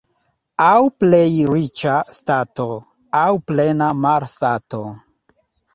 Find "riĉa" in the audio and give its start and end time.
1.51-1.99